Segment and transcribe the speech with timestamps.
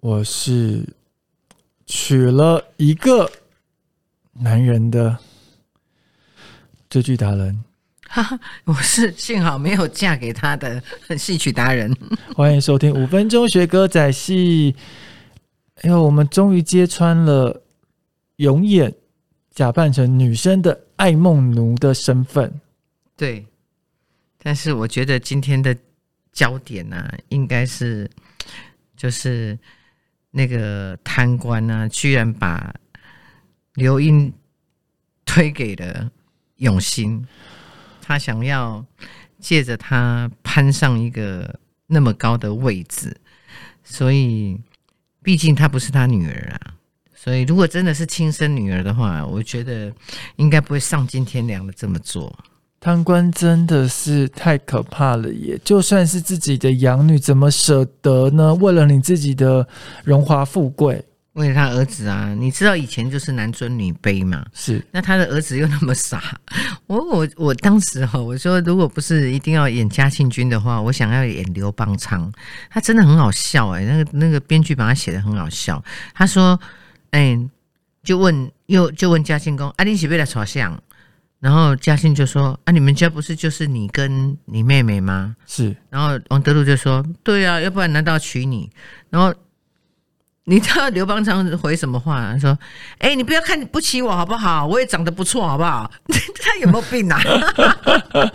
[0.00, 0.84] 我是
[1.84, 3.28] 娶了一个
[4.32, 5.18] 男人的
[6.88, 7.64] 追剧达人。
[8.06, 10.80] 哈哈，我是幸好没有嫁给他的
[11.18, 11.92] 戏曲达人。
[12.36, 14.76] 欢迎收听五分钟学歌仔戏。
[15.82, 17.64] 哎呦，我们终于揭穿了
[18.36, 18.94] 永远
[19.50, 22.60] 假扮成女生的爱梦奴的身份。
[23.16, 23.44] 对，
[24.40, 25.76] 但是我觉得今天的
[26.32, 28.08] 焦点呢、应该是
[28.96, 29.58] 就是
[30.38, 32.72] 那个贪官呢、居然把
[33.74, 34.32] 刘英
[35.24, 36.08] 推给了
[36.58, 37.26] 永兴，
[38.00, 38.86] 他想要
[39.40, 43.16] 借着他攀上一个那么高的位置，
[43.82, 44.56] 所以
[45.24, 46.74] 毕竟她不是他女儿啊。
[47.16, 49.92] 所以，如果真的是亲生女儿的话，我觉得
[50.36, 52.32] 应该不会丧尽天良的这么做。
[52.80, 55.60] 贪官真的是太可怕了耶！
[55.64, 58.54] 就算是自己的养女，怎么舍得呢？
[58.54, 59.66] 为了你自己的
[60.04, 66.22] 荣华富贵，为了他儿子啊，你知道以前就是男尊女卑嘛，是那他的儿子又那么傻，
[66.86, 72.32] 我我我当时哈，我说如果不是一定要演嘉庆君的话，我想要演刘邦昌，
[72.70, 75.82] 他真的很好笑哎、那个那个编剧把他写的很好笑，
[76.14, 76.58] 他说，
[77.10, 77.36] 哎、
[78.04, 80.80] 就问又就问嘉庆公，啊，你是不是来耍相？
[81.40, 85.36] 然后嘉庆就说，啊，你们家不是就是你跟你妹妹吗？
[85.46, 88.68] 是，然后王德禄就说：“对啊，要不然难道娶你？”
[89.08, 89.32] 然后
[90.50, 92.32] 你知道刘邦昌回什么话？
[92.32, 92.58] 他说
[92.98, 94.66] ：“哎、你不要看不起我好不好？
[94.66, 95.90] 我也长得不错好不好？”
[96.40, 97.20] 他有没有病啊？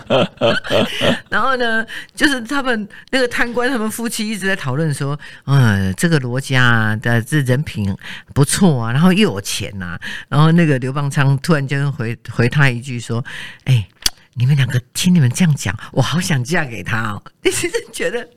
[1.30, 1.84] 然后呢，
[2.14, 7.96] 就是他们那个贪官，他们夫妻一直在讨论说：“嗯，这个罗家的这人品
[8.32, 9.98] 不错啊，然后又有钱呐、
[10.30, 13.26] 然后那个刘邦昌突然间回回他一句说
[13.66, 13.88] ：“哎、
[14.36, 17.24] 你们两个听你们这样讲，我好想嫁给他哦。
[17.44, 18.28] 你是觉得，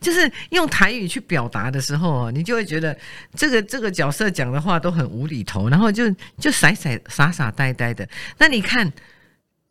[0.00, 2.96] 就是用台语去表达的时候哦，你就会觉得
[3.34, 8.08] 这个这个角色讲的话都很无厘头，然后就就傻傻傻傻呆呆的。
[8.38, 8.90] 那你看，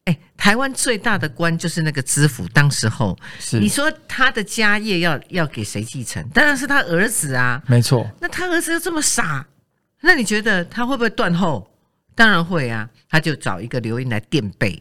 [0.05, 6.27] 哎，台湾最大的官就是那个知府，当时候是你说他的家业要要给谁继承？
[6.29, 7.61] 当然是他儿子啊。
[7.67, 9.45] 没错，那他儿子又这么傻，
[10.01, 11.69] 那你觉得他会不会断后？
[12.15, 14.79] 当然会啊，他就找一个刘英来垫背，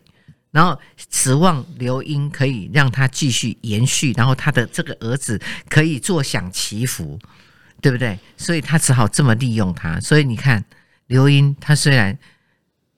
[0.53, 0.79] 然后
[1.11, 7.19] 指望刘英可以让他继续延续，然后他的这个儿子可以坐享其福，
[7.81, 8.17] 对不对？
[8.37, 9.99] 所以他只好这么利用他。
[9.99, 10.63] 所以你看，
[11.07, 12.17] 刘英他虽然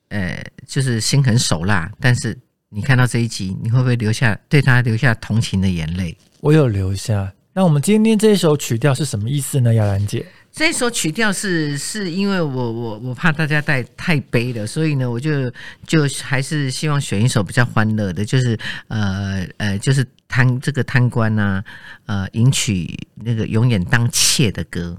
[0.09, 2.37] 呃就是心狠手辣，但是
[2.71, 6.19] 你看到这一集，你会不会留下对他留下同情的眼泪？
[6.41, 7.33] 我有留下。
[7.53, 9.73] 那我们今天这一首曲调是什么意思呢？
[9.75, 15.51] 亚兰姐，这首曲调是是因为我我我怕大家太太悲了，所以呢，我就
[15.85, 18.57] 就还是希望选一首比较欢乐的，就是
[18.87, 21.65] 呃呃，就是贪这个贪官啊，
[22.07, 24.97] 呃，迎娶那个永远当妾的歌。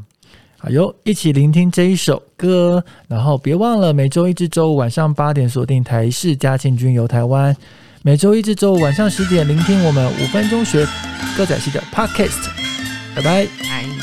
[0.58, 7.56] 好哟，一起聆听这一首歌，然后别忘了每周一至周五晚上八点锁定台视嘉庆君游台湾，
[8.02, 10.86] 每周一至周五晚上十点聆听我们五分钟学
[11.38, 12.50] 歌仔戏的 Podcast，
[13.16, 13.95] 拜拜。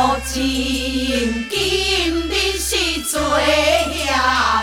[0.00, 4.59] 好真今日是做下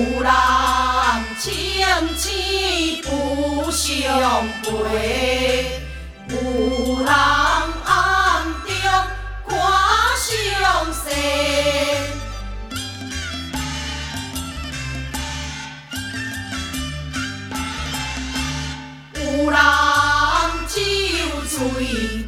[0.00, 0.32] 有人
[1.38, 1.52] 情
[2.16, 2.30] 痴
[3.02, 5.82] 不相陪，
[6.30, 6.34] 有
[7.04, 8.72] 人暗中
[9.46, 9.52] 看
[10.16, 10.26] 相
[10.90, 11.04] 识。
[19.16, 19.58] 有人
[20.66, 20.80] 酒
[21.46, 22.19] 醉